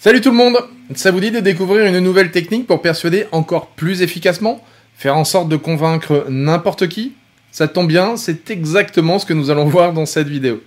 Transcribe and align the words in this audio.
Salut 0.00 0.20
tout 0.20 0.30
le 0.30 0.36
monde 0.36 0.56
Ça 0.94 1.10
vous 1.10 1.18
dit 1.18 1.32
de 1.32 1.40
découvrir 1.40 1.84
une 1.86 1.98
nouvelle 1.98 2.30
technique 2.30 2.68
pour 2.68 2.80
persuader 2.80 3.26
encore 3.32 3.66
plus 3.66 4.00
efficacement 4.00 4.62
Faire 4.94 5.16
en 5.16 5.24
sorte 5.24 5.48
de 5.48 5.56
convaincre 5.56 6.24
n'importe 6.28 6.86
qui? 6.86 7.14
Ça 7.50 7.66
tombe 7.66 7.88
bien, 7.88 8.16
c'est 8.16 8.48
exactement 8.50 9.18
ce 9.18 9.26
que 9.26 9.34
nous 9.34 9.50
allons 9.50 9.64
voir 9.68 9.92
dans 9.92 10.06
cette 10.06 10.28
vidéo. 10.28 10.62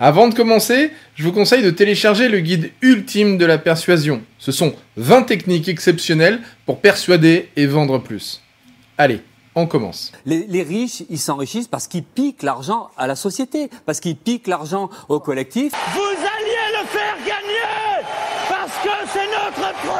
Avant 0.00 0.26
de 0.26 0.34
commencer, 0.34 0.90
je 1.14 1.22
vous 1.22 1.30
conseille 1.30 1.62
de 1.62 1.70
télécharger 1.70 2.28
le 2.28 2.40
guide 2.40 2.72
ultime 2.80 3.38
de 3.38 3.46
la 3.46 3.58
persuasion. 3.58 4.20
Ce 4.38 4.50
sont 4.50 4.74
20 4.96 5.22
techniques 5.22 5.68
exceptionnelles 5.68 6.40
pour 6.66 6.80
persuader 6.80 7.50
et 7.54 7.66
vendre 7.66 7.98
plus. 7.98 8.42
Allez, 8.98 9.20
on 9.54 9.66
commence. 9.68 10.10
Les, 10.26 10.44
les 10.48 10.64
riches, 10.64 11.04
ils 11.08 11.20
s'enrichissent 11.20 11.68
parce 11.68 11.86
qu'ils 11.86 12.02
piquent 12.02 12.42
l'argent 12.42 12.90
à 12.96 13.06
la 13.06 13.14
société, 13.14 13.70
parce 13.86 14.00
qu'ils 14.00 14.16
piquent 14.16 14.48
l'argent 14.48 14.90
au 15.08 15.20
collectif. 15.20 15.72
Vous 15.94 16.00
alliez 16.00 16.80
le 16.80 16.86
faire 16.88 17.16
gagner 17.24 17.62
parce 18.48 18.72
que 18.84 19.08
c'est 19.12 19.26
notre 19.26 19.74
projet 19.74 19.91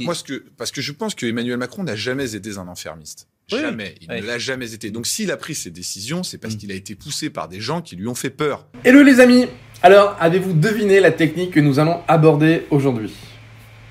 Moi, 0.00 0.14
ce 0.14 0.24
que, 0.24 0.44
parce 0.56 0.70
que 0.72 0.80
je 0.80 0.92
pense 0.92 1.14
que 1.14 1.26
Emmanuel 1.26 1.56
Macron 1.56 1.82
n'a 1.82 1.96
jamais 1.96 2.34
été 2.34 2.58
un 2.58 2.68
enfermiste. 2.68 3.28
Oui. 3.52 3.60
Jamais. 3.60 3.94
Il 4.00 4.10
Oui. 4.10 4.20
ne 4.20 4.26
l'a 4.26 4.38
jamais 4.38 4.72
été. 4.74 4.90
Donc, 4.90 5.06
s'il 5.06 5.30
a 5.30 5.36
pris 5.36 5.54
ces 5.54 5.70
décisions, 5.70 6.22
c'est 6.22 6.36
Mm. 6.38 6.40
parce 6.40 6.56
qu'il 6.56 6.72
a 6.72 6.74
été 6.74 6.94
poussé 6.94 7.30
par 7.30 7.48
des 7.48 7.60
gens 7.60 7.80
qui 7.82 7.94
lui 7.96 8.08
ont 8.08 8.14
fait 8.14 8.30
peur. 8.30 8.66
Hello 8.84 9.02
les 9.02 9.20
amis 9.20 9.46
Alors, 9.82 10.16
avez-vous 10.20 10.52
deviné 10.54 11.00
la 11.00 11.12
technique 11.12 11.52
que 11.52 11.60
nous 11.60 11.78
allons 11.78 12.02
aborder 12.08 12.66
aujourd'hui? 12.70 13.12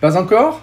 Pas 0.02 0.18
encore? 0.18 0.62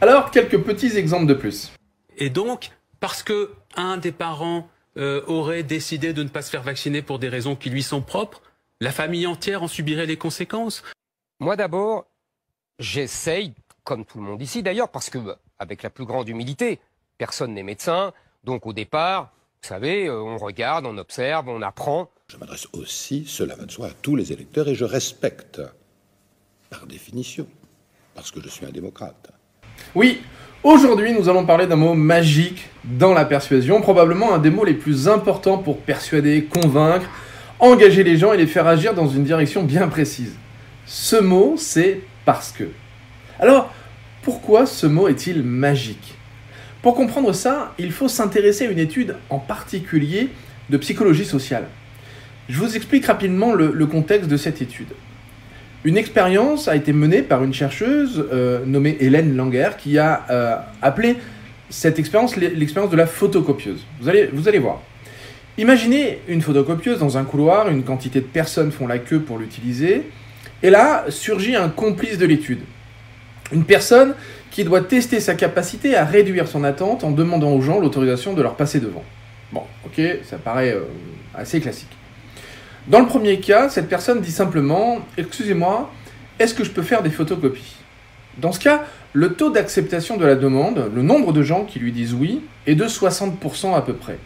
Alors, 0.00 0.30
quelques 0.30 0.58
petits 0.58 0.96
exemples 0.96 1.26
de 1.26 1.34
plus. 1.34 1.72
Et 2.18 2.28
donc, 2.28 2.70
parce 3.00 3.22
que 3.22 3.50
un 3.76 3.96
des 3.96 4.12
parents 4.12 4.68
euh, 4.96 5.22
aurait 5.26 5.62
décidé 5.62 6.12
de 6.12 6.22
ne 6.24 6.28
pas 6.28 6.42
se 6.42 6.50
faire 6.50 6.62
vacciner 6.64 7.02
pour 7.02 7.18
des 7.20 7.28
raisons 7.28 7.54
qui 7.56 7.70
lui 7.70 7.82
sont 7.84 8.02
propres, 8.02 8.42
la 8.80 8.90
famille 8.90 9.26
entière 9.28 9.62
en 9.62 9.68
subirait 9.68 10.06
les 10.06 10.16
conséquences. 10.16 10.82
Moi 11.40 11.54
d'abord, 11.56 12.06
j'essaye, 12.80 13.54
comme 13.88 14.04
tout 14.04 14.18
le 14.18 14.24
monde 14.24 14.42
ici 14.42 14.62
d'ailleurs, 14.62 14.90
parce 14.90 15.08
que, 15.08 15.18
avec 15.58 15.82
la 15.82 15.88
plus 15.88 16.04
grande 16.04 16.28
humilité, 16.28 16.78
personne 17.16 17.54
n'est 17.54 17.62
médecin, 17.62 18.12
donc 18.44 18.66
au 18.66 18.74
départ, 18.74 19.32
vous 19.62 19.68
savez, 19.68 20.08
euh, 20.08 20.20
on 20.20 20.36
regarde, 20.36 20.84
on 20.84 20.98
observe, 20.98 21.48
on 21.48 21.62
apprend. 21.62 22.10
Je 22.30 22.36
m'adresse 22.36 22.68
aussi, 22.74 23.24
cela 23.26 23.56
va 23.56 23.64
de 23.64 23.70
soi, 23.70 23.86
à 23.86 23.90
tous 24.02 24.14
les 24.14 24.30
électeurs 24.30 24.68
et 24.68 24.74
je 24.74 24.84
respecte, 24.84 25.62
par 26.68 26.86
définition, 26.86 27.46
parce 28.14 28.30
que 28.30 28.42
je 28.42 28.50
suis 28.50 28.66
un 28.66 28.70
démocrate. 28.70 29.32
Oui, 29.94 30.20
aujourd'hui 30.62 31.14
nous 31.14 31.30
allons 31.30 31.46
parler 31.46 31.66
d'un 31.66 31.76
mot 31.76 31.94
magique 31.94 32.68
dans 32.84 33.14
la 33.14 33.24
persuasion, 33.24 33.80
probablement 33.80 34.34
un 34.34 34.38
des 34.38 34.50
mots 34.50 34.66
les 34.66 34.74
plus 34.74 35.08
importants 35.08 35.56
pour 35.56 35.78
persuader, 35.78 36.44
convaincre, 36.44 37.08
engager 37.58 38.04
les 38.04 38.18
gens 38.18 38.34
et 38.34 38.36
les 38.36 38.46
faire 38.46 38.66
agir 38.66 38.92
dans 38.92 39.08
une 39.08 39.24
direction 39.24 39.62
bien 39.62 39.88
précise. 39.88 40.34
Ce 40.84 41.16
mot, 41.16 41.54
c'est 41.56 42.02
parce 42.26 42.52
que. 42.52 42.68
Alors, 43.38 43.72
pourquoi 44.22 44.66
ce 44.66 44.86
mot 44.86 45.08
est-il 45.08 45.42
magique? 45.42 46.14
Pour 46.82 46.94
comprendre 46.94 47.32
ça, 47.32 47.74
il 47.78 47.92
faut 47.92 48.08
s'intéresser 48.08 48.66
à 48.66 48.70
une 48.70 48.78
étude 48.78 49.16
en 49.30 49.38
particulier 49.38 50.28
de 50.70 50.76
psychologie 50.76 51.24
sociale. 51.24 51.64
Je 52.48 52.58
vous 52.58 52.76
explique 52.76 53.06
rapidement 53.06 53.54
le, 53.54 53.86
contexte 53.86 54.28
de 54.28 54.36
cette 54.36 54.62
étude. 54.62 54.88
Une 55.84 55.96
expérience 55.96 56.66
a 56.68 56.76
été 56.76 56.92
menée 56.92 57.22
par 57.22 57.44
une 57.44 57.54
chercheuse 57.54 58.24
euh, 58.32 58.64
nommée 58.64 58.96
Hélène 59.00 59.36
Langer 59.36 59.70
qui 59.78 59.98
a 59.98 60.26
euh, 60.30 60.56
appelé 60.82 61.16
cette 61.70 61.98
expérience 61.98 62.36
l'e- 62.36 62.52
l'expérience 62.54 62.90
de 62.90 62.96
la 62.96 63.06
photocopieuse. 63.06 63.84
Vous 64.00 64.48
allez 64.48 64.58
voir. 64.58 64.80
Imaginez 65.56 66.20
une 66.28 66.40
photocopieuse 66.40 66.98
dans 66.98 67.18
un 67.18 67.24
couloir, 67.24 67.68
une 67.68 67.82
quantité 67.82 68.20
de 68.20 68.26
personnes 68.26 68.72
font 68.72 68.86
la 68.86 68.98
queue 68.98 69.20
pour 69.20 69.38
l'utiliser, 69.38 70.02
et 70.62 70.70
là 70.70 71.04
surgit 71.08 71.56
un 71.56 71.68
complice 71.68 72.18
de 72.18 72.26
l'étude. 72.26 72.60
Une 73.52 73.64
personne 73.64 74.14
qui 74.50 74.64
doit 74.64 74.82
tester 74.82 75.20
sa 75.20 75.34
capacité 75.34 75.96
à 75.96 76.04
réduire 76.04 76.48
son 76.48 76.64
attente 76.64 77.04
en 77.04 77.10
demandant 77.10 77.52
aux 77.52 77.60
gens 77.60 77.80
l'autorisation 77.80 78.34
de 78.34 78.42
leur 78.42 78.56
passer 78.56 78.80
devant. 78.80 79.04
Bon, 79.52 79.62
ok, 79.86 80.00
ça 80.24 80.36
paraît 80.36 80.72
euh, 80.72 80.82
assez 81.34 81.60
classique. 81.60 81.88
Dans 82.86 83.00
le 83.00 83.06
premier 83.06 83.40
cas, 83.40 83.68
cette 83.68 83.88
personne 83.88 84.20
dit 84.20 84.32
simplement 84.32 85.00
Excusez-moi, 85.16 85.90
est-ce 86.38 86.54
que 86.54 86.64
je 86.64 86.70
peux 86.70 86.82
faire 86.82 87.02
des 87.02 87.10
photocopies? 87.10 87.76
Dans 88.38 88.52
ce 88.52 88.60
cas, 88.60 88.84
le 89.12 89.34
taux 89.34 89.50
d'acceptation 89.50 90.16
de 90.16 90.24
la 90.24 90.36
demande, 90.36 90.90
le 90.94 91.02
nombre 91.02 91.32
de 91.32 91.42
gens 91.42 91.64
qui 91.64 91.78
lui 91.78 91.92
disent 91.92 92.14
oui, 92.14 92.42
est 92.66 92.74
de 92.74 92.84
60% 92.84 93.74
à 93.74 93.82
peu 93.82 93.94
près. 93.94 94.18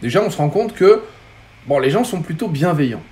Déjà, 0.00 0.22
on 0.22 0.30
se 0.30 0.38
rend 0.38 0.48
compte 0.48 0.74
que 0.74 1.02
bon, 1.66 1.78
les 1.78 1.90
gens 1.90 2.04
sont 2.04 2.22
plutôt 2.22 2.48
bienveillants. 2.48 3.02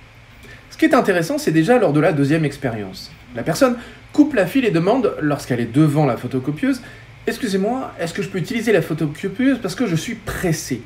Ce 0.69 0.77
qui 0.77 0.85
est 0.85 0.93
intéressant, 0.93 1.37
c'est 1.37 1.51
déjà 1.51 1.77
lors 1.77 1.93
de 1.93 1.99
la 1.99 2.13
deuxième 2.13 2.45
expérience. 2.45 3.11
La 3.35 3.43
personne 3.43 3.77
coupe 4.17 4.33
la 4.33 4.47
file 4.47 4.65
et 4.65 4.71
demande, 4.71 5.13
lorsqu'elle 5.21 5.59
est 5.59 5.71
devant 5.71 6.07
la 6.07 6.17
photocopieuse, 6.17 6.81
Excusez-moi, 7.27 7.91
est-ce 7.99 8.13
que 8.13 8.21
je 8.21 8.29
peux 8.29 8.37
utiliser 8.37 8.71
la 8.71 8.81
photocopieuse 8.81 9.59
parce 9.61 9.75
que 9.75 9.85
je 9.85 9.97
suis 9.97 10.15
pressé? 10.15 10.81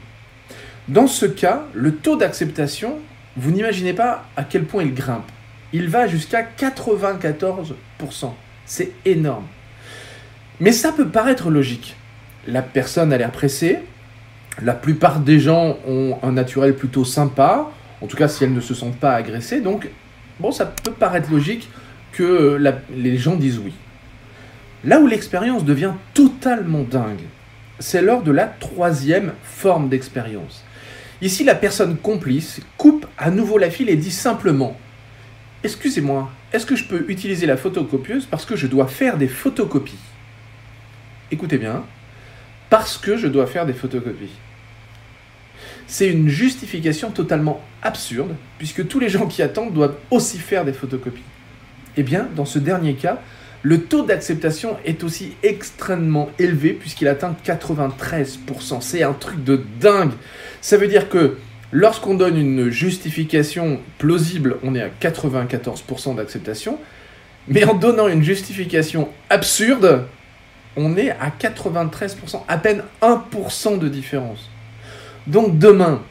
Dans 0.87 1.05
ce 1.05 1.27
cas, 1.27 1.65
le 1.73 1.93
taux 1.93 2.15
d'acceptation, 2.15 2.97
vous 3.37 3.51
n'imaginez 3.51 3.93
pas 3.93 4.25
à 4.35 4.43
quel 4.43 4.63
point 4.63 4.81
il 4.81 4.95
grimpe. 4.95 5.31
Il 5.71 5.87
va 5.87 6.07
jusqu'à 6.07 6.41
94%. 6.41 7.75
C'est 8.65 8.91
énorme. 9.05 9.45
Mais 10.59 10.71
ça 10.71 10.91
peut 10.91 11.07
paraître 11.07 11.51
logique. 11.51 11.95
La 12.47 12.63
personne 12.63 13.13
a 13.13 13.19
l'air 13.19 13.31
pressée. 13.31 13.77
La 14.63 14.73
plupart 14.73 15.19
des 15.19 15.39
gens 15.39 15.77
ont 15.87 16.17
un 16.23 16.31
naturel 16.31 16.75
plutôt 16.75 17.05
sympa. 17.05 17.69
En 18.01 18.07
tout 18.07 18.17
cas, 18.17 18.27
si 18.27 18.43
elles 18.43 18.53
ne 18.53 18.61
se 18.61 18.73
sentent 18.73 18.99
pas 18.99 19.13
agressées. 19.13 19.61
Donc, 19.61 19.87
bon, 20.39 20.51
ça 20.51 20.65
peut 20.65 20.91
paraître 20.91 21.31
logique 21.31 21.69
que 22.11 22.59
les 22.95 23.17
gens 23.17 23.35
disent 23.35 23.59
oui. 23.59 23.73
Là 24.83 24.99
où 24.99 25.07
l'expérience 25.07 25.63
devient 25.63 25.93
totalement 26.13 26.83
dingue, 26.83 27.21
c'est 27.79 28.01
lors 28.01 28.23
de 28.23 28.31
la 28.31 28.45
troisième 28.45 29.33
forme 29.43 29.89
d'expérience. 29.89 30.63
Ici, 31.21 31.43
la 31.43 31.55
personne 31.55 31.97
complice 31.97 32.61
coupe 32.77 33.05
à 33.17 33.29
nouveau 33.29 33.57
la 33.57 33.69
file 33.69 33.89
et 33.89 33.95
dit 33.95 34.11
simplement 34.11 34.77
Excusez-moi, 35.63 36.31
est-ce 36.51 36.65
que 36.65 36.75
je 36.75 36.85
peux 36.85 37.05
utiliser 37.07 37.45
la 37.45 37.57
photocopieuse 37.57 38.25
parce 38.25 38.45
que 38.45 38.55
je 38.55 38.65
dois 38.65 38.87
faire 38.87 39.17
des 39.17 39.27
photocopies? 39.27 39.99
Écoutez 41.31 41.59
bien, 41.59 41.83
parce 42.71 42.97
que 42.97 43.15
je 43.15 43.27
dois 43.27 43.45
faire 43.45 43.67
des 43.67 43.73
photocopies. 43.73 44.31
C'est 45.85 46.09
une 46.09 46.29
justification 46.29 47.11
totalement 47.11 47.61
absurde, 47.83 48.35
puisque 48.57 48.87
tous 48.87 48.99
les 48.99 49.09
gens 49.09 49.27
qui 49.27 49.43
attendent 49.43 49.73
doivent 49.73 49.97
aussi 50.09 50.39
faire 50.39 50.65
des 50.65 50.73
photocopies. 50.73 51.21
Eh 51.97 52.03
bien, 52.03 52.27
dans 52.35 52.45
ce 52.45 52.59
dernier 52.59 52.95
cas, 52.95 53.21
le 53.63 53.81
taux 53.81 54.03
d'acceptation 54.03 54.77
est 54.85 55.03
aussi 55.03 55.33
extrêmement 55.43 56.29
élevé, 56.39 56.73
puisqu'il 56.73 57.07
atteint 57.07 57.35
93%. 57.45 58.81
C'est 58.81 59.03
un 59.03 59.13
truc 59.13 59.43
de 59.43 59.63
dingue. 59.79 60.13
Ça 60.61 60.77
veut 60.77 60.87
dire 60.87 61.09
que 61.09 61.37
lorsqu'on 61.71 62.15
donne 62.15 62.37
une 62.37 62.69
justification 62.69 63.79
plausible, 63.99 64.57
on 64.63 64.73
est 64.73 64.81
à 64.81 64.89
94% 64.89 66.15
d'acceptation, 66.15 66.79
mais 67.47 67.63
en 67.65 67.75
donnant 67.75 68.07
une 68.07 68.23
justification 68.23 69.09
absurde, 69.29 70.05
on 70.75 70.95
est 70.97 71.11
à 71.11 71.29
93%, 71.29 72.41
à 72.47 72.57
peine 72.57 72.83
1% 73.01 73.79
de 73.79 73.87
différence. 73.87 74.49
Donc 75.27 75.59
demain, 75.59 76.01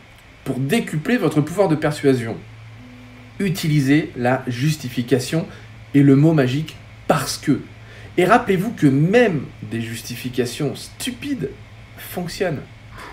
pour 0.44 0.58
décupler 0.58 1.16
votre 1.16 1.40
pouvoir 1.40 1.68
de 1.68 1.74
persuasion, 1.74 2.36
utilisez 3.38 4.12
la 4.16 4.42
justification 4.46 5.46
et 5.94 6.02
le 6.02 6.16
mot 6.16 6.32
magique 6.32 6.76
parce 7.06 7.38
que. 7.38 7.60
Et 8.16 8.24
rappelez-vous 8.24 8.72
que 8.72 8.86
même 8.86 9.42
des 9.70 9.80
justifications 9.80 10.74
stupides 10.74 11.50
fonctionnent. 11.96 12.60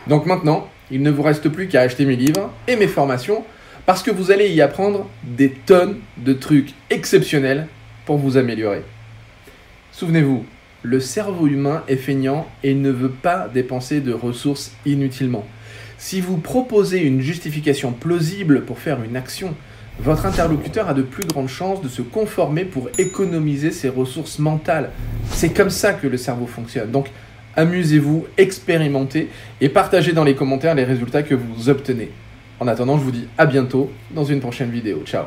Donc 0.08 0.26
maintenant, 0.26 0.70
il 0.92 1.02
ne 1.02 1.12
vous 1.12 1.22
reste 1.22 1.50
plus 1.50 1.68
qu'à 1.68 1.82
acheter 1.82 2.06
mes 2.06 2.16
livres 2.16 2.52
et 2.68 2.76
mes 2.76 2.88
formations 2.88 3.44
parce 3.86 4.04
que 4.04 4.12
vous 4.12 4.32
allez 4.32 4.50
y 4.50 4.62
apprendre 4.62 5.10
des 5.24 5.50
tonnes 5.50 6.00
de 6.18 6.34
trucs 6.34 6.74
exceptionnels 6.90 7.68
pour 8.06 8.18
vous 8.18 8.38
améliorer. 8.38 8.84
Souvenez-vous, 9.92 10.46
le 10.84 11.00
cerveau 11.00 11.48
humain 11.48 11.84
est 11.88 11.96
feignant 11.96 12.48
et 12.64 12.74
ne 12.74 12.92
veut 12.92 13.12
pas 13.12 13.50
dépenser 13.54 14.00
de 14.00 14.14
ressources 14.14 14.74
inutilement. 14.86 15.46
Si 15.98 16.22
vous 16.22 16.38
proposez 16.38 17.00
une 17.00 17.22
justification 17.22 17.92
plausible 17.92 18.64
pour 18.64 18.80
faire 18.80 19.02
une 19.04 19.16
action, 19.16 19.56
votre 20.00 20.26
interlocuteur 20.26 20.88
a 20.88 20.94
de 20.94 21.02
plus 21.02 21.26
grandes 21.26 21.50
chances 21.50 21.82
de 21.82 21.90
se 21.90 22.02
conformer 22.02 22.66
pour 22.66 22.90
économiser 22.98 23.72
ses 23.72 23.90
ressources 23.90 24.40
mentales. 24.40 24.92
C'est 25.32 25.50
comme 25.50 25.70
ça 25.70 25.94
que 25.94 26.08
le 26.08 26.18
cerveau 26.18 26.46
fonctionne. 26.46 26.92
Donc, 26.92 27.10
amusez-vous, 27.56 28.28
expérimentez 28.38 29.30
et 29.60 29.70
partagez 29.70 30.14
dans 30.14 30.24
les 30.24 30.36
commentaires 30.36 30.76
les 30.76 30.84
résultats 30.84 31.24
que 31.24 31.36
vous 31.36 31.70
obtenez. 31.70 32.12
En 32.60 32.68
attendant, 32.68 32.98
je 32.98 33.04
vous 33.04 33.12
dis 33.12 33.28
à 33.38 33.46
bientôt 33.46 33.92
dans 34.12 34.24
une 34.24 34.40
prochaine 34.40 34.70
vidéo. 34.70 35.02
Ciao 35.06 35.26